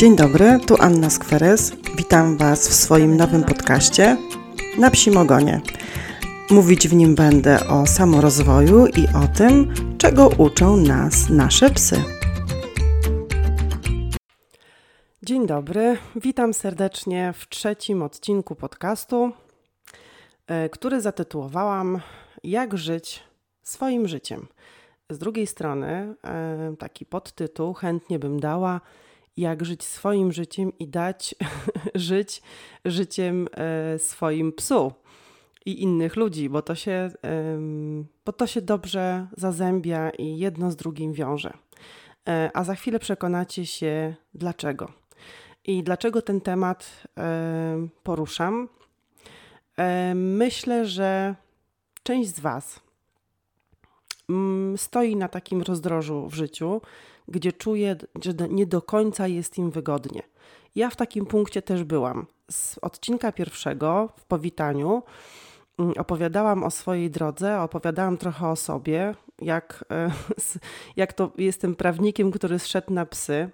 [0.00, 1.72] Dzień dobry, tu Anna Skweres.
[1.96, 4.16] Witam Was w swoim nowym podcaście
[4.78, 5.60] Na Psim Ogonie.
[6.50, 11.96] Mówić w nim będę o samorozwoju i o tym, czego uczą nas nasze psy.
[15.22, 19.32] Dzień dobry, witam serdecznie w trzecim odcinku podcastu,
[20.46, 22.00] e, który zatytułowałam
[22.44, 23.22] Jak żyć
[23.62, 24.46] swoim życiem.
[25.10, 28.80] Z drugiej strony, e, taki podtytuł chętnie bym dała
[29.36, 31.34] jak żyć swoim życiem i dać
[31.94, 32.42] żyć
[32.84, 34.92] życiem e, swoim psu
[35.66, 37.10] i innych ludzi, bo to się,
[38.24, 41.52] bo to się dobrze zazębia i jedno z drugim wiąże.
[42.28, 44.92] E, a za chwilę przekonacie się dlaczego.
[45.64, 47.06] I dlaczego ten temat
[48.02, 48.68] poruszam?
[50.14, 51.34] Myślę, że
[52.02, 52.80] część z Was
[54.76, 56.80] stoi na takim rozdrożu w życiu,
[57.28, 60.22] gdzie czuję, że nie do końca jest im wygodnie.
[60.74, 62.26] Ja w takim punkcie też byłam.
[62.50, 65.02] Z odcinka pierwszego w powitaniu
[65.78, 70.10] mm, opowiadałam o swojej drodze, opowiadałam trochę o sobie, jak, e,
[70.96, 73.50] jak to jestem prawnikiem, który zszedł na psy,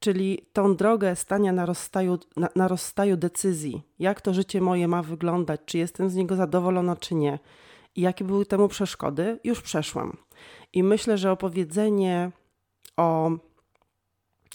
[0.00, 5.02] czyli tą drogę stania na rozstaju, na, na rozstaju decyzji, jak to życie moje ma
[5.02, 7.38] wyglądać, czy jestem z niego zadowolona, czy nie,
[7.96, 10.16] i jakie były temu przeszkody, już przeszłam.
[10.72, 12.30] I myślę, że opowiedzenie
[12.96, 13.30] o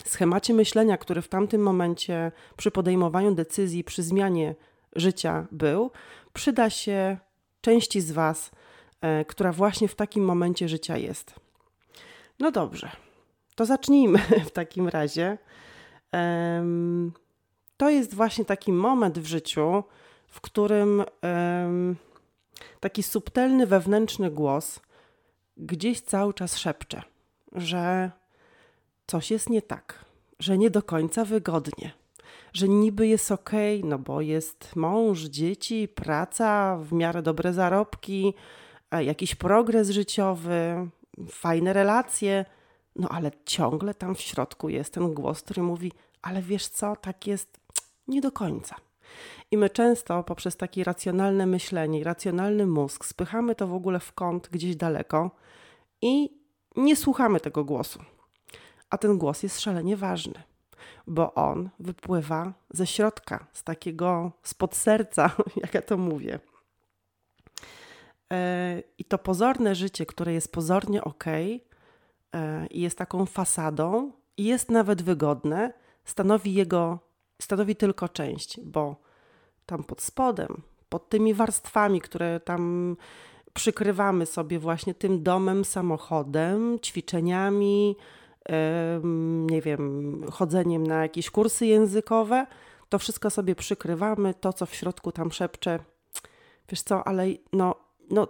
[0.04, 4.54] schemacie myślenia, który w tamtym momencie przy podejmowaniu decyzji, przy zmianie
[4.96, 5.90] życia był,
[6.32, 7.18] przyda się
[7.60, 8.50] części z Was,
[9.00, 11.34] e, która właśnie w takim momencie życia jest.
[12.38, 12.90] No dobrze,
[13.54, 15.38] to zacznijmy w takim razie.
[17.76, 19.84] To jest właśnie taki moment w życiu,
[20.28, 21.04] w którym
[22.86, 24.80] taki subtelny wewnętrzny głos
[25.56, 27.02] gdzieś cały czas szepcze,
[27.52, 28.10] że
[29.06, 30.04] coś jest nie tak,
[30.38, 31.92] że nie do końca wygodnie,
[32.52, 33.50] że niby jest ok,
[33.84, 38.34] no bo jest mąż, dzieci, praca, w miarę dobre zarobki,
[38.90, 40.88] e, jakiś progres życiowy,
[41.30, 42.44] fajne relacje,
[42.96, 45.92] no ale ciągle tam w środku jest ten głos, który mówi:
[46.22, 47.60] Ale wiesz co, tak jest
[48.08, 48.76] nie do końca.
[49.50, 54.48] I my często poprzez takie racjonalne myślenie, racjonalny mózg spychamy to w ogóle w kąt
[54.48, 55.30] gdzieś daleko
[56.02, 56.40] i
[56.76, 57.98] nie słuchamy tego głosu.
[58.90, 60.42] A ten głos jest szalenie ważny,
[61.06, 65.30] bo on wypływa ze środka, z takiego, spod serca,
[65.62, 66.40] jak ja to mówię.
[68.32, 74.44] E, I to pozorne życie, które jest pozornie ok e, i jest taką fasadą i
[74.44, 75.72] jest nawet wygodne,
[76.04, 76.98] stanowi jego,
[77.42, 79.05] stanowi tylko część, bo
[79.66, 82.96] tam pod spodem, pod tymi warstwami, które tam
[83.54, 87.96] przykrywamy sobie właśnie tym domem, samochodem, ćwiczeniami,
[89.50, 92.46] nie wiem, chodzeniem na jakieś kursy językowe,
[92.88, 95.78] to wszystko sobie przykrywamy, to co w środku tam szepcze,
[96.68, 97.74] wiesz co, ale no,
[98.10, 98.28] no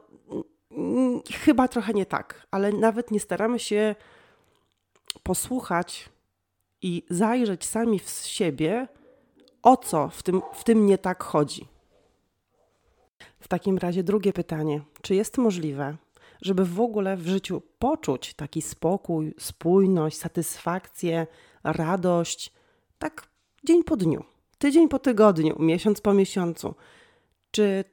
[1.45, 3.95] chyba trochę nie tak, ale nawet nie staramy się
[5.23, 6.09] posłuchać
[6.83, 8.89] i zajrzeć sami w siebie,
[9.67, 11.69] o co w tym, w tym nie tak chodzi.
[13.41, 15.97] W takim razie drugie pytanie: czy jest możliwe,
[16.43, 21.27] żeby w ogóle w życiu poczuć taki spokój, spójność, satysfakcję,
[21.65, 22.53] radość,
[22.99, 23.29] tak
[23.65, 24.25] dzień po dniu,
[24.59, 26.75] tydzień po tygodniu, miesiąc po miesiącu.
[27.51, 27.85] Czy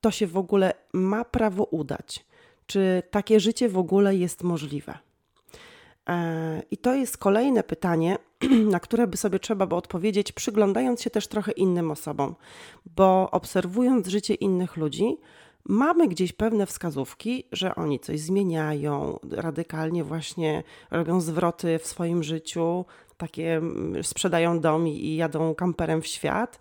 [0.00, 2.26] to się w ogóle ma prawo udać?
[2.66, 4.98] Czy takie życie w ogóle jest możliwe?
[6.08, 8.16] E, I to jest kolejne pytanie,
[8.70, 12.34] na które by sobie trzeba by odpowiedzieć, przyglądając się też trochę innym osobom,
[12.96, 15.16] bo obserwując życie innych ludzi,
[15.64, 22.84] mamy gdzieś pewne wskazówki, że oni coś zmieniają, radykalnie właśnie robią zwroty w swoim życiu,
[23.16, 26.58] takie mm, sprzedają dom i jadą kamperem w świat.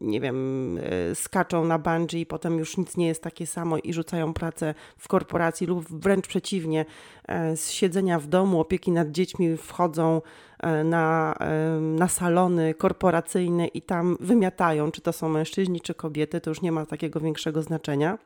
[0.00, 3.92] Nie wiem, e, skaczą na bungee i potem już nic nie jest takie samo i
[3.92, 6.84] rzucają pracę w korporacji, lub wręcz przeciwnie,
[7.28, 10.20] e, z siedzenia w domu, opieki nad dziećmi wchodzą
[10.62, 11.34] E, na,
[11.80, 16.72] na salony korporacyjne i tam wymiatają, czy to są mężczyźni, czy kobiety, to już nie
[16.72, 18.18] ma takiego większego znaczenia.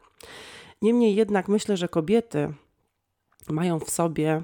[0.83, 2.53] Niemniej jednak myślę, że kobiety
[3.49, 4.43] mają w sobie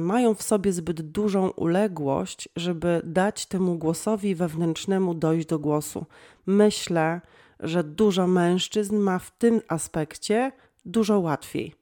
[0.00, 6.06] mają w sobie zbyt dużą uległość, żeby dać temu głosowi wewnętrznemu dojść do głosu.
[6.46, 7.20] Myślę,
[7.60, 10.52] że dużo mężczyzn ma w tym aspekcie
[10.84, 11.74] dużo łatwiej.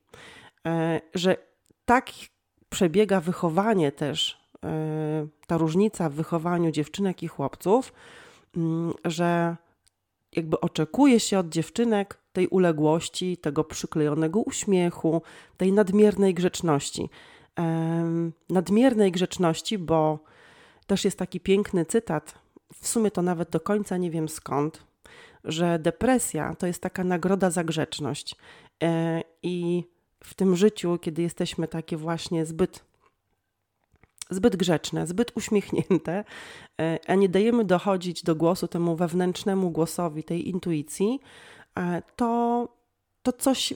[0.67, 1.37] E, że
[1.85, 2.11] tak
[2.69, 7.93] przebiega wychowanie też, e, ta różnica w wychowaniu dziewczynek i chłopców,
[8.57, 9.57] mm, że
[10.37, 15.23] jakby oczekuje się od dziewczynek tej uległości, tego przyklejonego uśmiechu,
[15.57, 17.09] tej nadmiernej grzeczności.
[18.51, 20.19] Nadmiernej grzeczności, bo
[20.87, 22.35] też jest taki piękny cytat,
[22.75, 24.85] w sumie to nawet do końca nie wiem skąd,
[25.45, 28.37] że depresja to jest taka nagroda za grzeczność.
[28.83, 29.85] E, I
[30.25, 32.85] w tym życiu, kiedy jesteśmy takie właśnie zbyt,
[34.31, 36.25] zbyt grzeczne, zbyt uśmiechnięte,
[36.81, 41.21] e, a nie dajemy dochodzić do głosu temu wewnętrznemu głosowi, tej intuicji,
[41.79, 42.69] e, to,
[43.23, 43.75] to, coś,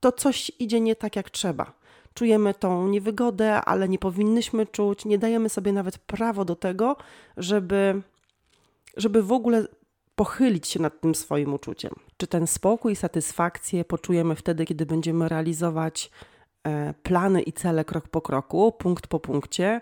[0.00, 1.83] to coś idzie nie tak jak trzeba
[2.14, 6.96] czujemy tą niewygodę, ale nie powinnyśmy czuć, nie dajemy sobie nawet prawo do tego,
[7.36, 8.02] żeby,
[8.96, 9.66] żeby w ogóle
[10.14, 11.92] pochylić się nad tym swoim uczuciem.
[12.16, 16.10] Czy ten spokój i satysfakcję poczujemy wtedy, kiedy będziemy realizować
[16.64, 19.80] e, plany i cele krok po kroku, punkt po punkcie?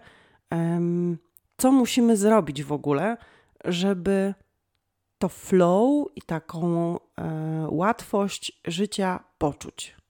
[1.56, 3.16] Co musimy zrobić w ogóle,
[3.64, 4.34] żeby
[5.18, 10.01] to flow i taką e, łatwość życia poczuć?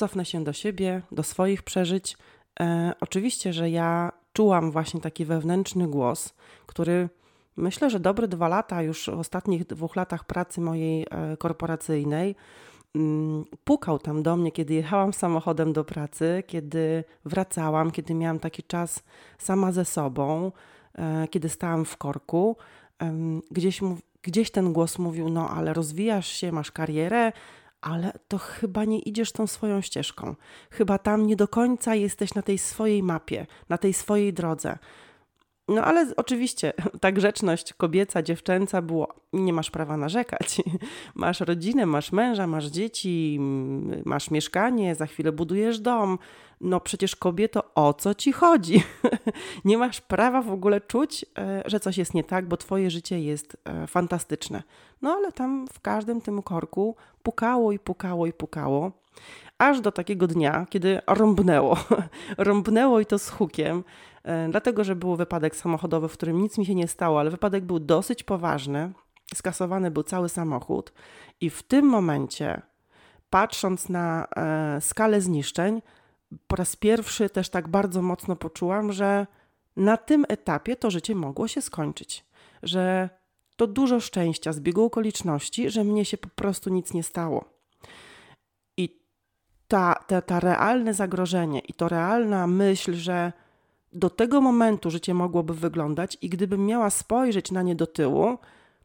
[0.00, 2.16] Cofnę się do siebie, do swoich przeżyć.
[2.60, 6.34] E, oczywiście, że ja czułam właśnie taki wewnętrzny głos,
[6.66, 7.08] który
[7.56, 12.36] myślę, że dobre dwa lata, już w ostatnich dwóch latach pracy mojej e, korporacyjnej,
[12.94, 18.62] mm, pukał tam do mnie, kiedy jechałam samochodem do pracy, kiedy wracałam, kiedy miałam taki
[18.62, 19.02] czas
[19.38, 20.52] sama ze sobą,
[20.94, 22.56] e, kiedy stałam w korku.
[23.50, 23.80] Gdzieś,
[24.22, 27.32] gdzieś ten głos mówił: No, ale rozwijasz się, masz karierę,
[27.80, 30.34] ale to chyba nie idziesz tą swoją ścieżką.
[30.70, 34.78] Chyba tam nie do końca jesteś na tej swojej mapie, na tej swojej drodze.
[35.70, 40.62] No ale oczywiście ta grzeczność kobieca, dziewczęca było, nie masz prawa narzekać.
[41.14, 43.38] Masz rodzinę, masz męża, masz dzieci,
[44.04, 46.18] masz mieszkanie, za chwilę budujesz dom.
[46.60, 48.82] No przecież kobieto, o co ci chodzi?
[49.64, 53.20] nie masz prawa w ogóle czuć, e, że coś jest nie tak, bo twoje życie
[53.20, 54.62] jest e, fantastyczne.
[55.02, 58.92] No ale tam w każdym tym korku pukało i pukało i pukało.
[59.58, 61.76] Aż do takiego dnia, kiedy rąbnęło.
[62.38, 63.84] rąbnęło i to z hukiem
[64.50, 67.78] dlatego że był wypadek samochodowy, w którym nic mi się nie stało, ale wypadek był
[67.78, 68.92] dosyć poważny.
[69.34, 70.92] Skasowany był cały samochód,
[71.40, 72.62] i w tym momencie,
[73.30, 75.82] patrząc na e, skalę zniszczeń,
[76.46, 79.26] po raz pierwszy też tak bardzo mocno poczułam, że
[79.76, 82.24] na tym etapie to życie mogło się skończyć,
[82.62, 83.10] że
[83.56, 87.44] to dużo szczęścia, zbiegu okoliczności, że mnie się po prostu nic nie stało.
[88.76, 89.00] I
[89.68, 93.32] ta, ta, ta realne zagrożenie i to realna myśl, że
[93.92, 98.38] do tego momentu życie mogłoby wyglądać i gdybym miała spojrzeć na nie do tyłu,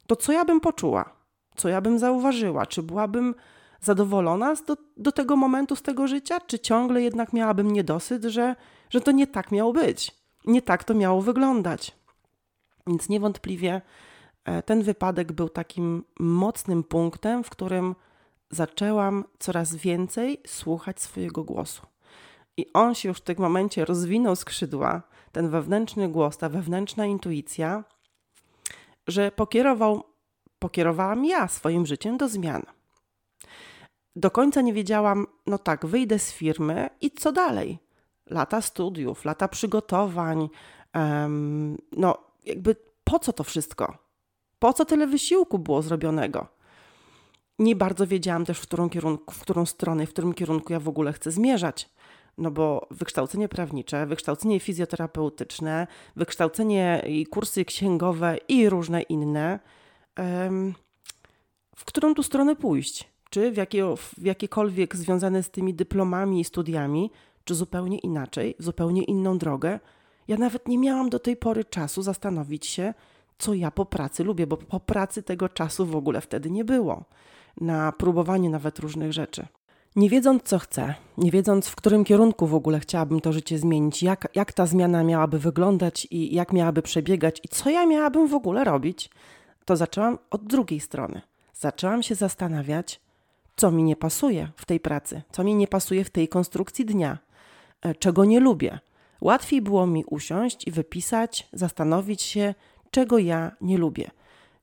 [0.07, 1.10] to co ja bym poczuła?
[1.56, 2.66] Co ja bym zauważyła?
[2.66, 3.36] Czy byłabym
[3.81, 8.56] zadowolona do, do tego momentu z tego życia, czy ciągle jednak miałabym niedosyt, że,
[8.90, 10.12] że to nie tak miało być?
[10.46, 11.96] Nie tak to miało wyglądać.
[12.88, 13.81] Więc niewątpliwie
[14.46, 17.96] e, ten wypadek był takim mocnym punktem, w którym
[18.51, 21.94] zaczęłam coraz więcej słuchać swojego głosu.
[22.57, 27.84] I on się już w tym momencie rozwinął skrzydła, ten wewnętrzny głos, ta wewnętrzna intuicja,
[29.07, 30.04] że pokierował,
[30.60, 32.63] pokierowałam ja swoim życiem do zmian.
[34.16, 37.80] Do końca nie wiedziałam, no tak, wyjdę z firmy i co dalej?
[38.25, 40.50] Lata studiów, lata przygotowań,
[40.96, 43.98] um, no jakby po co to wszystko?
[44.60, 46.48] Po co tyle wysiłku było zrobionego?
[47.60, 50.88] Nie bardzo wiedziałam też, w którą, kierunku, w którą stronę, w którym kierunku ja w
[50.88, 51.90] ogóle chcę zmierzać
[52.38, 59.60] no bo wykształcenie prawnicze, wykształcenie fizjoterapeutyczne, wykształcenie i kursy księgowe i różne inne,
[61.75, 63.10] w którą tu stronę pójść?
[63.30, 67.12] Czy w, jakie, w jakiekolwiek związane z tymi dyplomami i studiami,
[67.44, 69.80] czy zupełnie inaczej, w zupełnie inną drogę?
[70.27, 72.94] Ja nawet nie miałam do tej pory czasu zastanowić się,
[73.38, 77.06] co ja po pracy lubię, bo po pracy tego czasu w ogóle wtedy nie było.
[77.62, 79.48] Na próbowanie nawet różnych rzeczy
[79.96, 84.04] nie wiedząc, co chcę, nie wiedząc, w którym kierunku w ogóle chciałabym to życie zmienić,
[84.04, 88.34] jak, jak ta zmiana miałaby wyglądać i jak miałaby przebiegać i co ja miałabym w
[88.34, 89.10] ogóle robić,
[89.66, 91.22] to zaczęłam od drugiej strony.
[91.54, 93.00] Zaczęłam się zastanawiać,
[93.56, 97.18] co mi nie pasuje w tej pracy, co mi nie pasuje w tej konstrukcji dnia,
[97.82, 98.80] e, czego nie lubię.
[99.22, 102.54] Łatwiej było mi usiąść i wypisać, zastanowić się,
[102.92, 104.12] czego ja nie lubię.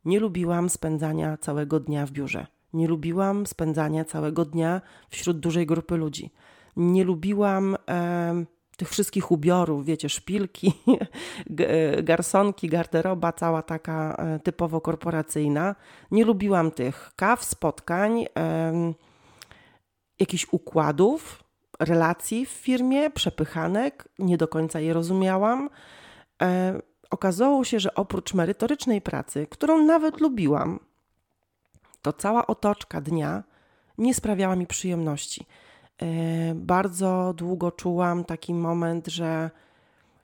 [0.04, 2.46] Nie lubiłam spędzania całego dnia w biurze.
[2.72, 6.30] Nie lubiłam spędzania całego dnia wśród dużej grupy ludzi.
[6.76, 8.44] Nie lubiłam e,
[8.76, 10.72] tych wszystkich ubiorów, wiecie, szpilki,
[12.02, 15.74] garsonki, garderoba, cała taka e, typowo korporacyjna.
[16.10, 18.72] Nie lubiłam tych kaw, spotkań, e,
[20.20, 21.44] jakichś układów,
[21.80, 24.08] relacji w firmie, przepychanek.
[24.18, 25.70] Nie do końca je rozumiałam.
[26.42, 30.80] E, okazało się, że oprócz merytorycznej pracy, którą nawet lubiłam,
[32.02, 33.42] to cała otoczka dnia
[33.98, 35.46] nie sprawiała mi przyjemności.
[36.54, 39.50] bardzo długo czułam taki moment, że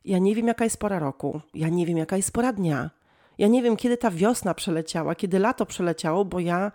[0.04, 2.90] ja nie wiem, jaka jest pora roku, ja nie wiem, jaka jest pora dnia.
[3.38, 6.73] Ja nie wiem, kiedy ta wiosna przeleciała, kiedy lato przeleciało, bo ja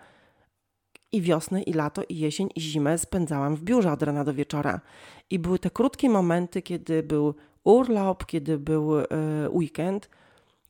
[1.12, 4.81] i wiosnę, i lato, i jesień, i zimę spędzałam w biurze od rana do wieczora.
[5.29, 9.05] I były te krótkie momenty, kiedy był urlop, kiedy był y,
[9.50, 10.10] weekend,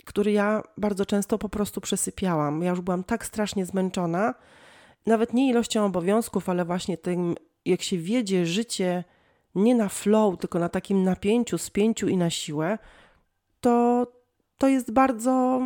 [0.06, 2.62] który ja bardzo często po prostu przesypiałam.
[2.62, 4.34] Ja już byłam tak strasznie zmęczona,
[5.06, 9.04] nawet nie ilością obowiązków, ale właśnie tym, jak się wiedzie życie
[9.56, 12.78] nie na flow, tylko na takim napięciu, spięciu i na siłę,
[13.62, 14.08] to
[14.58, 15.62] to jest bardzo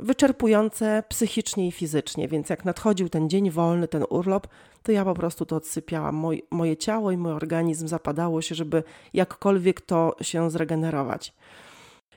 [0.00, 2.28] wyczerpujące psychicznie i fizycznie.
[2.28, 4.46] Więc jak nadchodził ten dzień wolny, ten urlop,
[4.82, 6.14] to ja po prostu to odsypiałam.
[6.14, 8.82] Moj, moje ciało i mój organizm zapadało się, żeby
[9.14, 11.34] jakkolwiek to się zregenerować.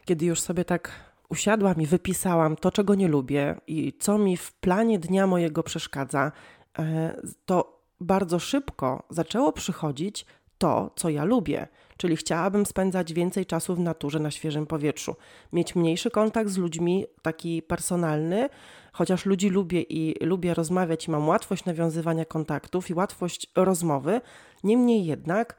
[0.09, 0.91] Kiedy już sobie tak
[1.29, 6.31] usiadłam i wypisałam to, czego nie lubię i co mi w planie dnia mojego przeszkadza,
[6.79, 10.25] e, to bardzo szybko zaczęło przychodzić
[10.57, 11.67] to, co ja lubię.
[11.97, 15.15] Czyli chciałabym spędzać więcej czasu w naturze, na świeżym powietrzu,
[15.53, 18.49] mieć mniejszy kontakt z ludźmi, taki personalny,
[18.93, 24.21] chociaż ludzi lubię i lubię rozmawiać i mam łatwość nawiązywania kontaktów i łatwość rozmowy.
[24.63, 25.55] Niemniej jednak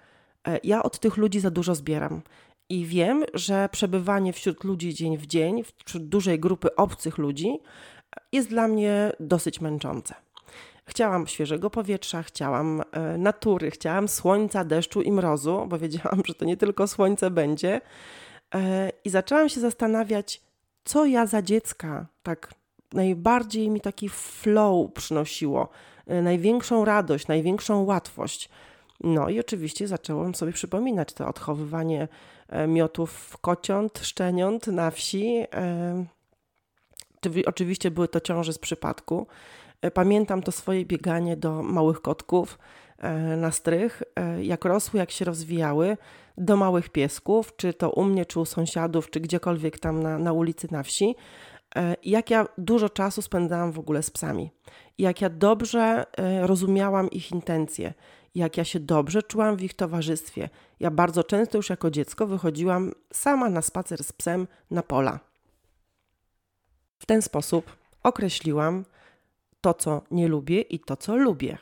[0.49, 2.23] e, ja od tych ludzi za dużo zbieram.
[2.71, 7.59] I wiem, że przebywanie wśród ludzi dzień w dzień, wśród dużej grupy obcych ludzi,
[8.33, 10.15] jest dla mnie dosyć męczące.
[10.87, 16.45] Chciałam świeżego powietrza, chciałam e, natury, chciałam słońca, deszczu i mrozu, bo wiedziałam, że to
[16.45, 17.81] nie tylko słońce będzie.
[18.55, 20.41] E, I zaczęłam się zastanawiać,
[20.85, 22.55] co ja za dziecka tak
[22.93, 25.69] najbardziej mi taki flow przynosiło,
[26.07, 28.49] e, największą radość, największą łatwość.
[29.01, 32.09] No i oczywiście zaczęłam sobie przypominać to odchowywanie
[32.69, 35.45] miotów kociąt, szczeniąt na wsi.
[37.47, 39.27] Oczywiście były to ciąże z przypadku.
[39.83, 42.59] E, pamiętam to swoje bieganie do małych kotków
[42.99, 45.97] e, na strych, e, jak rosły, jak się rozwijały,
[46.39, 50.33] do małych piesków, czy to u mnie, czy u sąsiadów, czy gdziekolwiek tam na, na
[50.33, 51.17] ulicy, na wsi.
[52.05, 54.51] Jak ja dużo czasu spędzałam w ogóle z psami,
[54.99, 56.07] jak ja dobrze
[56.41, 57.95] rozumiałam ich intencje,
[58.35, 60.49] jak ja się dobrze czułam w ich towarzystwie.
[60.81, 65.21] Ja bardzo często już jako dziecko wychodziłam sama na spacer z psem na pola.
[66.99, 68.85] W ten sposób określiłam,
[69.61, 71.59] to, co nie lubię i to, co lubię.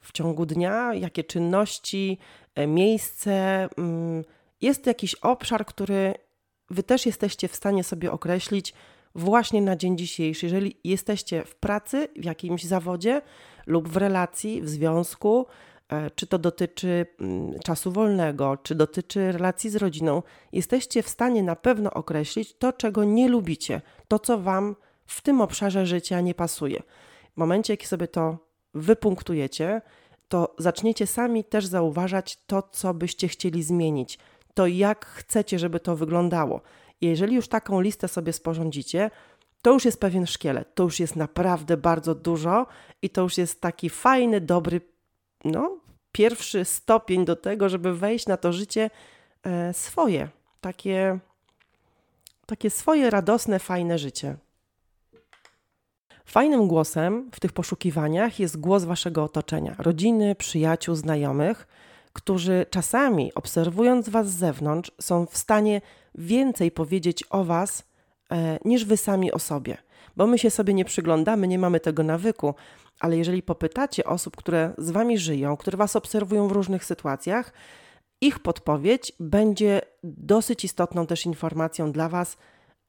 [0.00, 2.18] W ciągu dnia, jakie czynności,
[2.54, 4.24] e, miejsce, mm,
[4.60, 6.14] jest jakiś obszar, który
[6.70, 8.74] Wy też jesteście w stanie sobie określić
[9.14, 10.46] właśnie na dzień dzisiejszy.
[10.46, 13.22] Jeżeli jesteście w pracy, w jakimś zawodzie
[13.66, 15.46] lub w relacji, w związku,
[16.14, 21.56] czy to dotyczy mm, czasu wolnego, czy dotyczy relacji z rodziną, jesteście w stanie na
[21.56, 24.76] pewno określić to, czego nie lubicie, to, co Wam
[25.06, 26.82] w tym obszarze życia nie pasuje.
[27.34, 28.38] W momencie, jak sobie to
[28.74, 29.82] wypunktujecie,
[30.28, 34.18] to zaczniecie sami też zauważać to, co byście chcieli zmienić,
[34.54, 36.60] to jak chcecie, żeby to wyglądało.
[37.00, 39.10] Jeżeli już taką listę sobie sporządzicie,
[39.62, 42.66] to już jest pewien szkielet, to już jest naprawdę bardzo dużo
[43.02, 44.80] i to już jest taki fajny, dobry,
[45.44, 45.78] no,
[46.12, 48.90] pierwszy stopień do tego, żeby wejść na to życie
[49.42, 50.28] e, swoje,
[50.60, 51.18] takie,
[52.46, 54.36] takie swoje radosne, fajne życie.
[56.24, 61.66] Fajnym głosem w tych poszukiwaniach jest głos waszego otoczenia, rodziny, przyjaciół, znajomych,
[62.12, 65.80] którzy czasami, obserwując was z zewnątrz, są w stanie
[66.14, 67.84] więcej powiedzieć o was
[68.32, 69.76] e, niż wy sami o sobie.
[70.18, 72.54] Bo my się sobie nie przyglądamy, nie mamy tego nawyku,
[73.00, 77.52] ale jeżeli popytacie osób, które z wami żyją, które was obserwują w różnych sytuacjach,
[78.20, 82.36] ich podpowiedź będzie dosyć istotną też informacją dla was,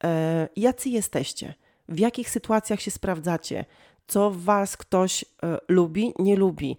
[0.04, 1.54] e, jacy jesteście
[1.88, 3.64] w jakich sytuacjach się sprawdzacie,
[4.06, 6.78] co was ktoś e, lubi, nie lubi,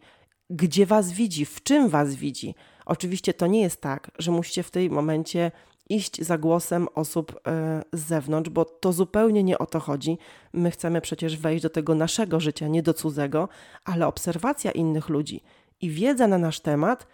[0.50, 2.56] gdzie was widzi, w czym was widzi.
[2.86, 5.52] Oczywiście to nie jest tak, że musicie w tym momencie
[5.96, 10.18] iść za głosem osób e, z zewnątrz, bo to zupełnie nie o to chodzi.
[10.54, 13.50] My chcemy przecież wejść do tego naszego życia, nie do cudzego,
[13.86, 15.44] ale obserwacja innych ludzi
[15.82, 17.08] i wiedza na nasz temat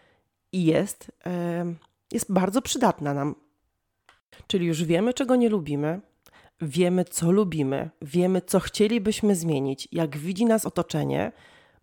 [0.53, 1.65] jest, e,
[2.11, 3.35] jest bardzo przydatna nam.
[4.47, 6.01] Czyli już wiemy, czego nie lubimy,
[6.61, 11.31] wiemy, co lubimy, wiemy, co chcielibyśmy zmienić, jak widzi nas otoczenie,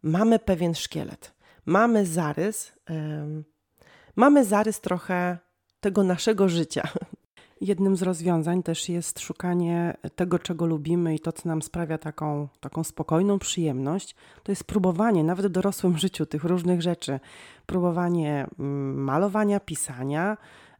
[0.03, 1.35] mamy pewien szkielet,
[1.67, 2.73] mamy zarys,
[4.17, 5.39] mamy zarys trochę
[5.85, 6.89] tego naszego życia.
[7.61, 12.49] Jednym z rozwiązań też jest szukanie tego, czego lubimy i to, co nam sprawia taką,
[12.61, 14.15] taką spokojną przyjemność.
[14.43, 17.21] To jest próbowanie, nawet w dorosłym życiu, tych różnych rzeczy.
[17.67, 20.37] Próbowanie mm, malowania, pisania,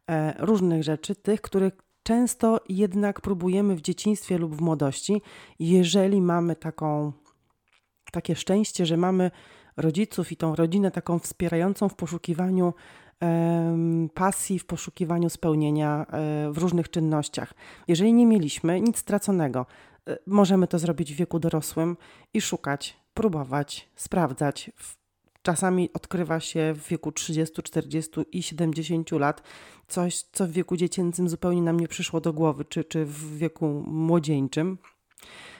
[0.09, 5.21] e, różnych rzeczy, tych, których często jednak próbujemy w dzieciństwie lub w młodości,
[5.59, 7.11] jeżeli mamy taką,
[8.11, 9.31] takie szczęście, że mamy
[9.77, 12.73] rodziców i tą rodzinę taką wspierającą w poszukiwaniu
[14.13, 17.53] pasji, w poszukiwaniu spełnienia e, w różnych czynnościach.
[17.87, 19.65] Jeżeli nie mieliśmy nic straconego,
[20.07, 21.97] e, możemy to zrobić w wieku dorosłym
[22.33, 24.71] i szukać, próbować, sprawdzać.
[25.41, 29.43] Czasami odkrywa się w wieku 30, 40 i 70 lat
[29.87, 33.83] coś, co w wieku dziecięcym zupełnie nam nie przyszło do głowy, czy, czy w wieku
[33.87, 34.77] młodzieńczym.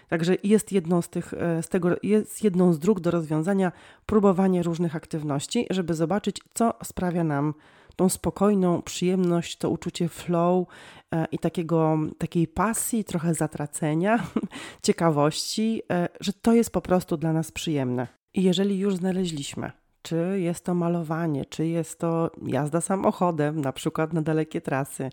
[0.10, 3.72] Także jest jedną z tych, e, z tego, jest jedną z dróg do rozwiązania
[4.06, 7.54] próbowanie różnych aktywności, żeby zobaczyć, co sprawia nam
[7.96, 10.68] tą spokojną przyjemność, to uczucie flow
[11.12, 14.24] e, i takiego, takiej pasji, trochę zatracenia,
[14.84, 18.08] ciekawości, e, że to jest po prostu dla nas przyjemne.
[18.34, 19.72] I jeżeli już znaleźliśmy
[20.06, 25.10] czy jest to malowanie, czy jest to jazda samochodem, na przykład na dalekie trasy,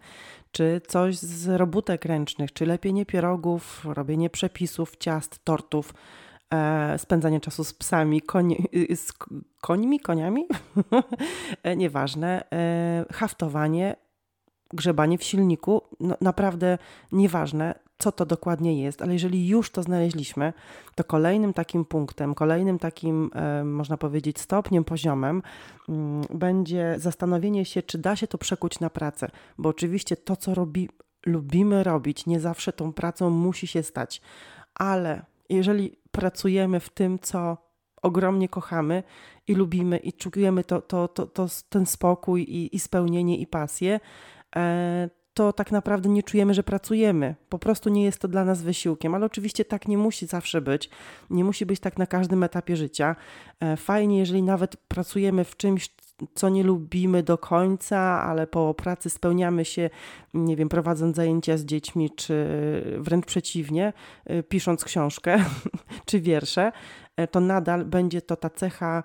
[0.52, 5.94] czy coś z robótek ręcznych, czy lepienie pierogów, robienie przepisów, ciast, tortów,
[6.54, 8.56] e, spędzanie czasu z psami, konie,
[8.94, 9.12] z
[9.60, 10.46] końmi, koniami,
[11.62, 13.96] e, nieważne, e, haftowanie,
[14.72, 16.78] grzebanie w silniku, no, naprawdę
[17.12, 20.52] nieważne co to dokładnie jest, ale jeżeli już to znaleźliśmy,
[20.94, 25.42] to kolejnym takim punktem, kolejnym takim, e, można powiedzieć, stopniem, poziomem
[25.88, 30.54] mm, będzie zastanowienie się, czy da się to przekuć na pracę, bo oczywiście to, co
[30.54, 30.88] robi,
[31.26, 34.20] lubimy robić, nie zawsze tą pracą musi się stać,
[34.74, 37.56] ale jeżeli pracujemy w tym, co
[38.02, 39.02] ogromnie kochamy
[39.46, 44.00] i lubimy i czujemy to, to, to, to ten spokój i, i spełnienie i pasję,
[44.56, 47.34] e, to tak naprawdę nie czujemy, że pracujemy.
[47.48, 50.90] Po prostu nie jest to dla nas wysiłkiem, ale oczywiście tak nie musi zawsze być.
[51.30, 53.16] Nie musi być tak na każdym etapie życia.
[53.60, 55.94] E, fajnie, jeżeli nawet pracujemy w czymś,
[56.34, 59.90] co nie lubimy do końca, ale po pracy spełniamy się,
[60.34, 62.46] nie wiem, prowadząc zajęcia z dziećmi, czy
[62.98, 63.92] wręcz przeciwnie,
[64.24, 65.44] e, pisząc książkę
[66.06, 66.72] czy wiersze,
[67.16, 69.02] e, to nadal będzie to ta cecha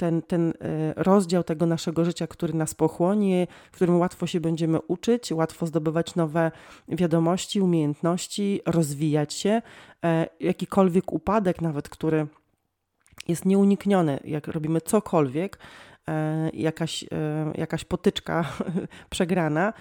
[0.00, 0.52] ten, ten e,
[0.96, 6.14] rozdział tego naszego życia, który nas pochłonie, w którym łatwo się będziemy uczyć, łatwo zdobywać
[6.14, 6.50] nowe
[6.88, 9.62] wiadomości, umiejętności, rozwijać się.
[10.04, 12.26] E, jakikolwiek upadek, nawet który
[13.28, 15.58] jest nieunikniony, jak robimy cokolwiek,
[16.08, 17.04] e, jakaś,
[17.54, 18.44] jakaś potyczka
[19.10, 19.72] przegrana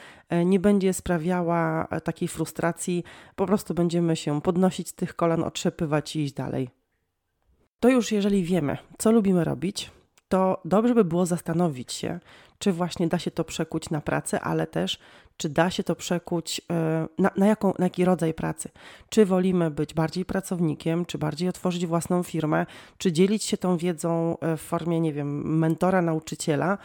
[0.46, 3.04] nie będzie sprawiała takiej frustracji,
[3.36, 6.70] po prostu będziemy się podnosić z tych kolan, otrzepywać i iść dalej.
[7.80, 9.91] To już jeżeli wiemy, co lubimy robić,
[10.30, 12.20] to dobrze by było zastanowić się,
[12.60, 15.00] czy właśnie da się to przekuć na pracę, ale też
[15.38, 18.70] czy da się to przekuć e, na, na, jaką, na jaki rodzaj pracy.
[19.10, 22.65] Czy wolimy być bardziej pracownikiem, czy bardziej otworzyć własną firmę,
[22.98, 26.78] czy dzielić się tą wiedzą e, w formie, nie wiem, mentora, nauczyciela.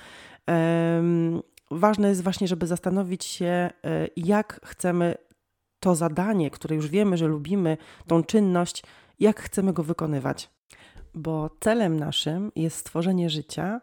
[1.71, 3.71] Ważne jest właśnie, żeby zastanowić się, e,
[4.17, 5.15] jak chcemy
[5.81, 7.77] to zadanie, które już wiemy, że lubimy,
[8.07, 8.83] tą czynność,
[9.21, 10.54] jak chcemy go wykonywać
[11.15, 13.81] bo celem naszym jest stworzenie życia,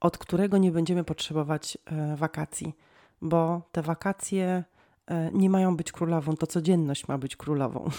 [0.00, 2.74] od którego nie będziemy potrzebować e, wakacji,
[3.22, 4.64] bo te wakacje
[5.06, 7.88] e, nie mają być królową, to codzienność ma być królową.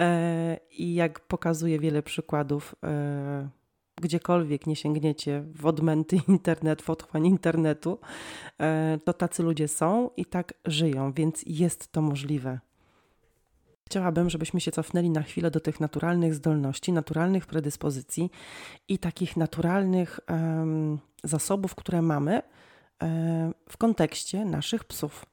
[0.00, 2.74] E, I jak pokazuje wiele przykładów,
[3.96, 7.98] gdziekolwiek nie sięgniecie w odmęty internet, w otchłań internetu,
[9.04, 12.60] to tacy ludzie są i tak żyją, więc jest to możliwe.
[13.90, 18.30] Chciałabym, żebyśmy się cofnęli na chwilę do tych naturalnych zdolności, naturalnych predyspozycji
[18.88, 22.42] i takich naturalnych um, zasobów, które mamy
[23.02, 25.26] um, w kontekście naszych psów.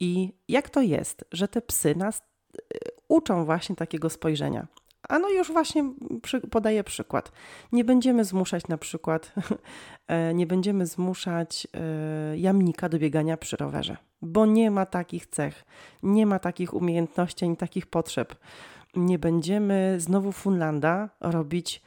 [0.00, 2.22] I jak to jest, że te psy nas
[2.56, 2.60] y,
[3.08, 4.66] uczą właśnie takiego spojrzenia.
[5.08, 7.32] A no już właśnie przy, podaję przykład.
[7.72, 9.32] Nie będziemy zmuszać na przykład,
[10.06, 15.64] e, nie będziemy zmuszać e, jamnika do biegania przy rowerze, bo nie ma takich cech,
[16.02, 18.34] nie ma takich umiejętności ani takich potrzeb.
[18.96, 21.82] Nie będziemy znowu Funlanda robić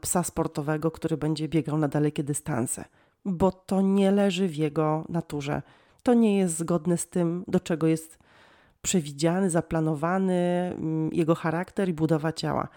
[0.00, 2.84] psa sportowego, który będzie biegał na dalekie dystanse,
[3.24, 5.62] bo to nie leży w jego naturze.
[6.02, 8.18] To nie jest zgodne z tym, do czego jest
[8.82, 12.68] przewidziany, zaplanowany mm, jego charakter i budowa ciała.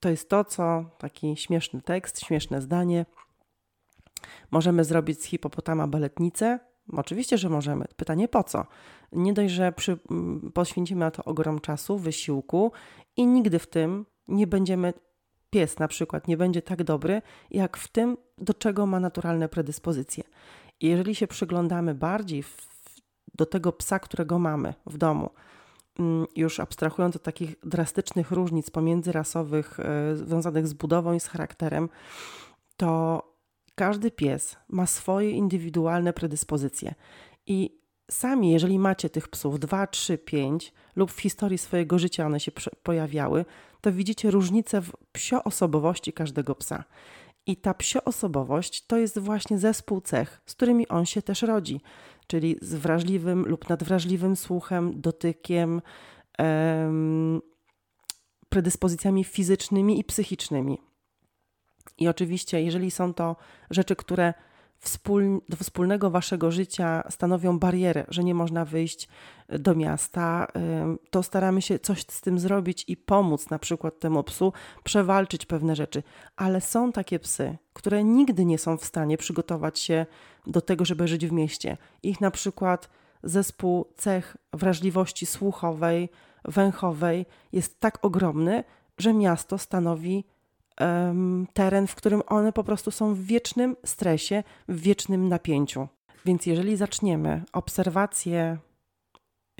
[0.00, 3.06] To jest to, co taki śmieszny tekst, śmieszne zdanie.
[4.50, 6.58] Możemy zrobić z hipopotama baletnicę?
[6.92, 7.84] Oczywiście, że możemy.
[7.96, 8.66] Pytanie po co?
[9.12, 12.72] Nie dość, że przy, mm, poświęcimy na to ogrom czasu, wysiłku
[13.16, 14.92] i nigdy w tym nie będziemy,
[15.50, 20.24] pies na przykład, nie będzie tak dobry, jak w tym, do czego ma naturalne predyspozycje.
[20.80, 22.68] I jeżeli się przyglądamy bardziej w
[23.38, 25.30] do tego psa, którego mamy w domu,
[25.98, 31.26] mm, już abstrahując od takich drastycznych różnic pomiędzy rasowych e, związanych z budową i z
[31.26, 31.88] charakterem,
[32.76, 33.22] to
[33.78, 36.94] każdy pies ma swoje indywidualne predyspozycje.
[37.46, 37.78] I
[38.10, 42.52] sami, jeżeli macie tych psów 2, 3, 5 lub w historii swojego życia one się
[42.82, 43.44] pojawiały,
[43.80, 46.84] to widzicie różnicę w psio osobowości każdego psa.
[47.46, 51.80] I ta psioosobowość to jest właśnie zespół cech, z którymi on się też rodzi,
[52.26, 55.82] czyli z wrażliwym lub nadwrażliwym słuchem, dotykiem,
[56.38, 57.40] em,
[58.48, 60.87] predyspozycjami fizycznymi i psychicznymi.
[61.98, 63.36] I oczywiście, jeżeli są to
[63.70, 64.34] rzeczy, które
[64.78, 69.08] wspól, do wspólnego waszego życia stanowią barierę, że nie można wyjść
[69.48, 70.46] do miasta,
[71.10, 74.52] to staramy się coś z tym zrobić i pomóc na przykład temu psu
[74.84, 76.02] przewalczyć pewne rzeczy.
[76.36, 80.06] Ale są takie psy, które nigdy nie są w stanie przygotować się
[80.46, 81.76] do tego, żeby żyć w mieście.
[82.02, 82.88] Ich na przykład
[83.22, 86.08] zespół cech wrażliwości słuchowej,
[86.44, 88.64] węchowej jest tak ogromny,
[88.98, 90.24] że miasto stanowi
[90.80, 95.88] um, teren, w którym one po prostu są w wiecznym stresie, w wiecznym napięciu.
[96.24, 98.58] Więc jeżeli zaczniemy obserwację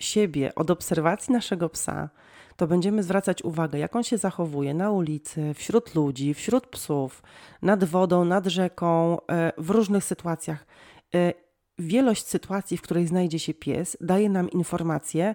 [0.01, 2.09] siebie od obserwacji naszego psa,
[2.57, 7.23] to będziemy zwracać uwagę, jak on się zachowuje na ulicy, wśród ludzi, wśród psów,
[7.63, 10.67] nad wodą, nad rzeką, e, w różnych sytuacjach.
[11.15, 11.33] E,
[11.79, 15.35] wielość sytuacji, w której znajdzie się pies, daje nam informację,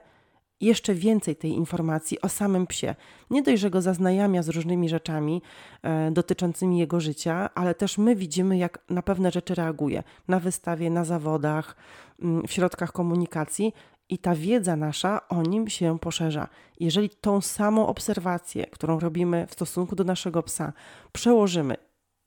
[0.66, 2.96] jeszcze więcej tej informacji o samym psie.
[3.30, 5.42] Nie dość, że go zaznajamia z różnymi rzeczami
[5.84, 10.90] e, dotyczącymi jego życia, ale też my widzimy, jak na pewne rzeczy reaguje na wystawie,
[10.90, 11.76] na zawodach,
[12.22, 13.74] mm, w środkach komunikacji.
[14.10, 16.48] I ta wiedza nasza o nim się poszerza.
[16.80, 20.74] Jeżeli tą samą obserwację, którą robimy w stosunku do naszego psa,
[21.12, 21.76] przełożymy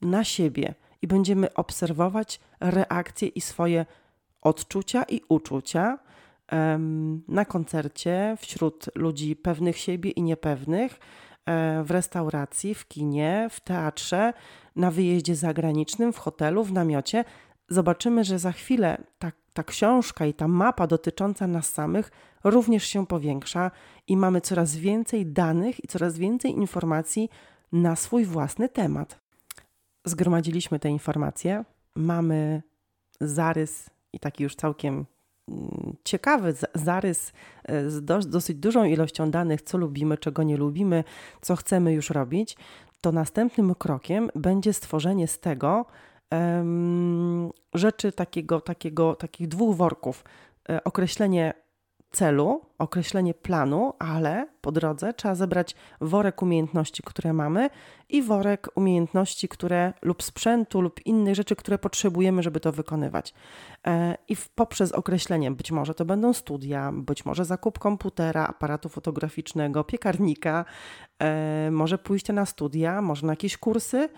[0.01, 3.85] na siebie i będziemy obserwować reakcje i swoje
[4.41, 5.99] odczucia i uczucia,
[7.27, 10.99] na koncercie wśród ludzi pewnych siebie i niepewnych,
[11.45, 14.33] e, w restauracji, w kinie, w teatrze,
[14.75, 17.25] na wyjeździe zagranicznym, w hotelu, w namiocie,
[17.69, 22.11] zobaczymy, że za chwilę ta, ta książka i ta mapa dotycząca nas samych
[22.43, 23.71] również się powiększa
[24.07, 27.29] i mamy coraz więcej danych i coraz więcej informacji
[27.71, 29.19] na swój własny temat.
[30.05, 31.63] Zgromadziliśmy te informacje,
[31.95, 32.61] mamy
[33.21, 35.05] zarys i taki już całkiem
[36.03, 37.33] ciekawy zarys
[37.63, 41.03] e, z dosyć dużą ilością danych, co lubimy, czego nie lubimy,
[41.41, 42.57] co chcemy już robić,
[43.01, 45.85] to następnym krokiem będzie stworzenie z tego
[46.31, 50.23] um, rzeczy takiego, takiego, takich dwóch worków.
[50.69, 51.53] E, określenie
[52.11, 57.69] celu, określenie planu, ale po drodze trzeba zebrać worek umiejętności, które mamy
[58.09, 63.33] i worek umiejętności, które lub sprzętu, lub innych rzeczy, które potrzebujemy, żeby to wykonywać.
[63.87, 69.83] E, I poprzez określenie, być może to będą studia, być może zakup komputera, aparatu fotograficznego,
[69.83, 70.65] piekarnika,
[71.19, 74.09] e, może pójście na studia, może na jakieś kursy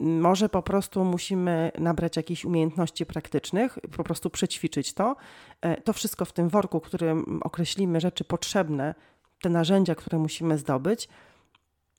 [0.00, 5.16] może po prostu musimy nabrać jakichś umiejętności praktycznych, po prostu przećwiczyć to.
[5.60, 8.94] E, to wszystko w tym worku, którym określimy rzeczy potrzebne,
[9.42, 11.08] te narzędzia, które musimy zdobyć,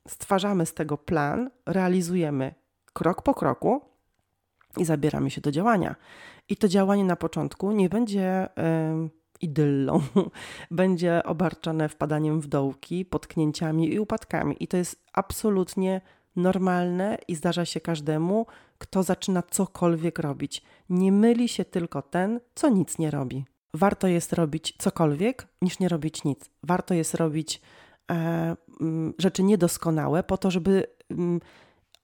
[0.08, 2.54] stwarzamy z tego plan, realizujemy
[2.94, 3.82] krok po kroku
[4.78, 5.96] i zabieramy się do działania.
[6.50, 8.48] I to działanie na początku nie będzie
[9.42, 10.02] idyllą,
[10.72, 14.56] będzie obarczone wpadaniem w dołki, potknięciami i upadkami.
[14.60, 16.02] I to jest absolutnie
[16.36, 18.46] normalne i zdarza się każdemu,
[18.78, 20.64] kto zaczyna cokolwiek robić.
[20.90, 23.46] Nie myli się tylko ten, co nic nie robi.
[23.74, 26.50] Warto jest robić cokolwiek, niż nie robić nic.
[26.64, 27.62] Warto jest robić
[28.12, 31.40] e, mm, rzeczy niedoskonałe, po to, żeby mm,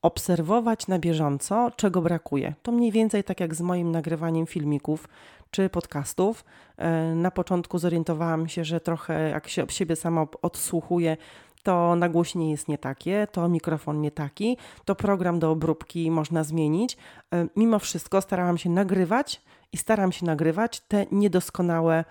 [0.01, 2.53] obserwować na bieżąco, czego brakuje.
[2.63, 5.07] To mniej więcej tak jak z moim nagrywaniem filmików
[5.51, 6.45] czy podcastów.
[6.77, 11.17] E, na początku zorientowałam się, że trochę jak się siebie sama odsłuchuję,
[11.67, 16.97] to nagłośnienie jest nie takie, to mikrofon nie taki, to program do obróbki można zmienić.
[17.33, 22.05] E, mimo wszystko starałam się nagrywać i staram się nagrywać te niedoskonałe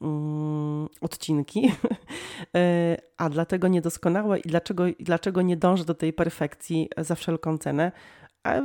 [0.00, 1.62] mm, odcinki.
[2.56, 7.92] E, a dlatego niedoskonałe i dlaczego, dlaczego nie dążę do tej perfekcji za wszelką cenę?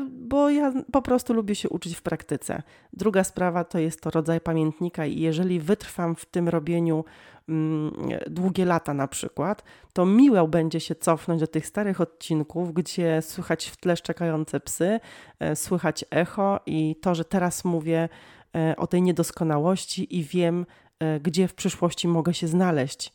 [0.09, 2.61] Bo ja po prostu lubię się uczyć w praktyce.
[2.93, 7.05] Druga sprawa to jest to rodzaj pamiętnika, i jeżeli wytrwam w tym robieniu
[7.49, 7.91] mm,
[8.27, 9.63] długie lata na przykład,
[9.93, 14.99] to miło będzie się cofnąć do tych starych odcinków, gdzie słychać w tle szczekające psy,
[15.39, 18.09] e, słychać echo i to, że teraz mówię
[18.55, 20.65] e, o tej niedoskonałości i wiem,
[20.99, 23.13] e, gdzie w przyszłości mogę się znaleźć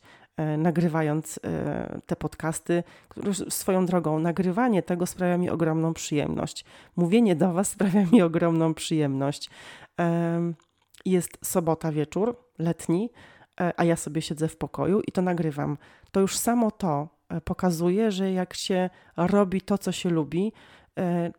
[0.57, 2.83] nagrywając e, te podcasty.
[3.49, 6.65] Swoją drogą, nagrywanie tego sprawia mi ogromną przyjemność.
[6.95, 9.49] Mówienie do Was sprawia mi ogromną przyjemność.
[11.05, 13.09] Jest sobota wieczór, letni,
[13.61, 15.77] e, a ja sobie siedzę w pokoju i to nagrywam.
[16.11, 17.07] To już samo to
[17.43, 20.53] pokazuje, że jak się robi to, co się lubi,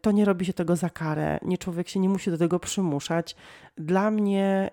[0.01, 3.37] to nie robi się tego za karę, nie człowiek się nie musi do tego przymuszać.
[3.79, 4.71] Dla mnie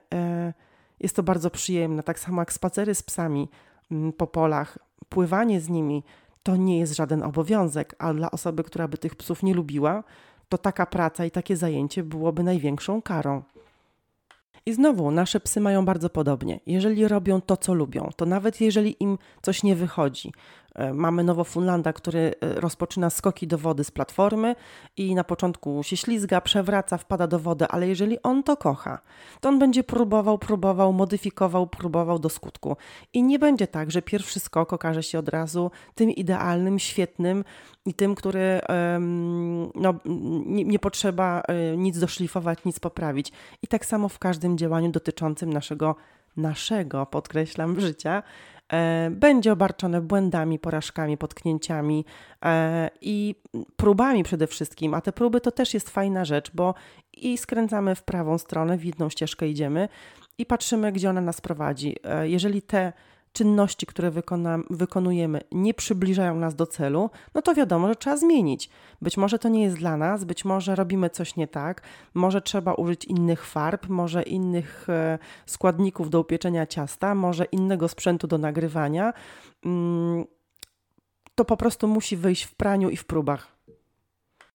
[0.99, 3.49] jest to bardzo przyjemne, tak samo jak spacery z psami.
[4.17, 4.77] Po polach,
[5.09, 6.03] pływanie z nimi,
[6.43, 10.03] to nie jest żaden obowiązek, a dla osoby, która by tych psów nie lubiła,
[10.49, 13.43] to taka praca i takie zajęcie byłoby największą karą.
[14.65, 16.59] I znowu, nasze psy mają bardzo podobnie.
[16.65, 20.33] Jeżeli robią to, co lubią, to nawet jeżeli im coś nie wychodzi,
[20.93, 24.55] mamy Nowofunlanda, który e, rozpoczyna skoki do wody z platformy
[24.97, 28.99] i na początku się ślizga, przewraca, wpada do wody, ale jeżeli on to kocha,
[29.39, 32.77] to on będzie próbował, próbował, modyfikował, próbował do skutku.
[33.13, 37.43] I nie będzie tak, że pierwszy skok okaże się od razu tym idealnym, świetnym
[37.85, 38.61] i tym, który
[39.75, 39.93] no,
[40.45, 43.31] nie, nie potrzeba e, nic doszlifować, nic poprawić.
[43.61, 45.95] I tak samo w każdym działaniu dotyczącym naszego
[46.37, 48.23] naszego, podkreślam, życia,
[48.60, 48.60] E,
[49.11, 52.05] będzie obarczone błędami, porażkami, potknięciami
[52.45, 53.35] e, i
[53.75, 54.93] próbami przede wszystkim.
[54.93, 56.73] A te próby to też jest fajna rzecz, bo
[57.13, 59.89] i skręcamy w prawą stronę, w jedną ścieżkę idziemy
[60.37, 61.95] i patrzymy, gdzie ona nas prowadzi.
[62.03, 62.93] E, jeżeli te
[63.33, 64.11] czynności, które
[64.69, 68.69] wykonujemy, nie przybliżają nas do celu, no to wiadomo, że trzeba zmienić.
[69.01, 71.81] Być może to nie jest dla nas, być może robimy coś nie tak,
[72.13, 78.27] może trzeba użyć innych farb, może innych e, składników do upieczenia ciasta, może innego sprzętu
[78.27, 79.13] do nagrywania.
[79.65, 80.25] Mm,
[81.35, 83.47] to po prostu musi wyjść w praniu i w próbach.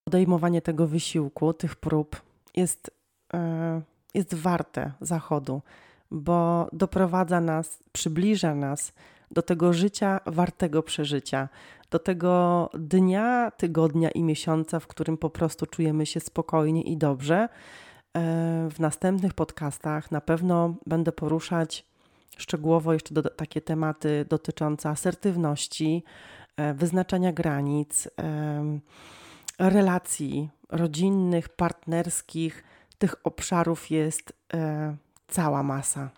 [0.05, 2.23] Podejmowanie tego wysiłku, tych prób
[2.57, 2.91] jest,
[3.35, 3.83] e,
[4.15, 5.62] jest warte zachodu
[6.11, 8.92] bo doprowadza nas, przybliża nas
[9.31, 11.49] do tego życia wartego przeżycia,
[11.90, 17.37] do tego dnia, tygodnia i miesiąca, w którym po prostu czujemy się spokojnie i dobrze.
[17.37, 17.49] E,
[18.71, 21.87] w następnych podcastach na pewno będę poruszać
[22.37, 26.05] szczegółowo jeszcze do, takie tematy dotyczące asertywności,
[26.57, 28.79] e, wyznaczania granic, e,
[29.59, 32.64] relacji rodzinnych, partnerskich.
[32.99, 34.33] Tych obszarów jest
[35.29, 36.11] cała masa.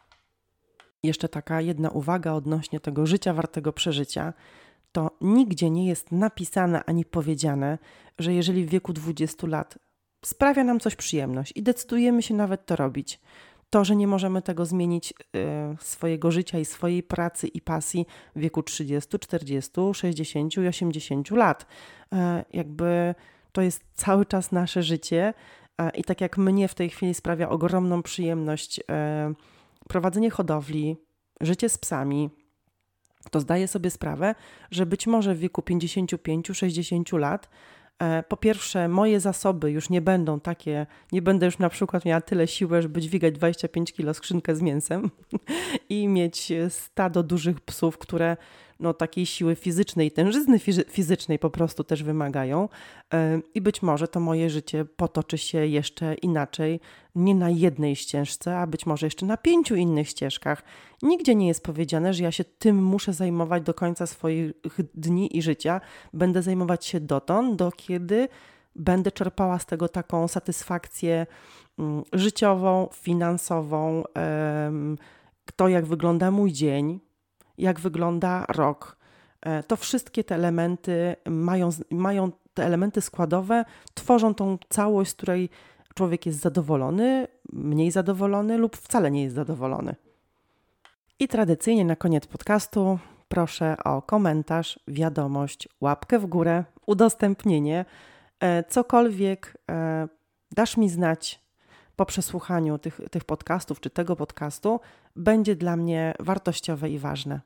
[1.02, 4.32] Jeszcze taka jedna uwaga odnośnie tego życia wartego przeżycia.
[4.92, 7.78] To nigdzie nie jest napisane ani powiedziane,
[8.18, 9.78] że jeżeli w wieku 20 lat
[10.24, 13.20] sprawia nam coś przyjemność i decydujemy się nawet to robić,
[13.70, 15.14] to, że nie możemy tego zmienić y,
[15.80, 21.66] swojego życia i swojej pracy i pasji w wieku 30, 40, 60 i 80 lat.
[22.12, 22.16] Y,
[22.52, 23.14] jakby
[23.52, 25.34] to jest cały czas nasze życie
[25.94, 29.34] i tak jak mnie w tej chwili sprawia ogromną przyjemność e,
[29.88, 30.96] prowadzenie hodowli,
[31.40, 32.30] życie z psami,
[33.30, 34.34] to zdaję sobie sprawę,
[34.70, 37.48] że być może w wieku 55-60 lat
[37.98, 42.20] e, po pierwsze, moje zasoby już nie będą takie, nie będę już na przykład miała
[42.20, 45.10] tyle siły, żeby dźwigać 25 kg skrzynkę z mięsem
[45.88, 48.36] i mieć stado dużych psów, które
[48.80, 52.68] no, takiej siły fizycznej, tężyzny fizycznej po prostu też wymagają.
[53.54, 56.80] I być może to moje życie potoczy się jeszcze inaczej,
[57.14, 60.62] nie na jednej ścieżce, a być może jeszcze na pięciu innych ścieżkach.
[61.02, 64.52] Nigdzie nie jest powiedziane, że ja się tym muszę zajmować do końca swoich
[64.94, 65.80] dni i życia.
[66.12, 68.28] Będę zajmować się dotąd, do kiedy
[68.76, 71.26] będę czerpała z tego taką satysfakcję
[71.78, 74.04] mm, życiową, finansową,
[75.56, 77.00] to jak wygląda mój dzień,
[77.58, 78.96] jak wygląda rok.
[79.40, 85.50] E, to wszystkie te elementy mają, mają te elementy składowe, tworzą tą całość, z której
[85.94, 89.94] człowiek jest zadowolony, mniej zadowolony lub wcale nie jest zadowolony.
[91.20, 97.84] I tradycyjnie na koniec podcastu proszę o komentarz, wiadomość, łapkę w górę, udostępnienie,
[98.40, 100.08] e, cokolwiek e,
[100.52, 101.47] dasz mi znać
[101.98, 104.80] po przesłuchaniu tych, tych podcastów czy tego podcastu,
[105.16, 107.40] będzie dla mnie wartościowe i ważne.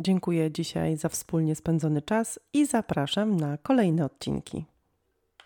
[0.00, 4.64] Dziękuję dzisiaj za wspólnie spędzony czas i zapraszam na kolejne odcinki.